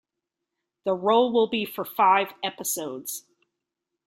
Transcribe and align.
The 0.83 0.95
role 0.95 1.31
will 1.31 1.45
be 1.45 1.63
for 1.63 1.85
five 1.85 2.33
episodes. 2.41 3.27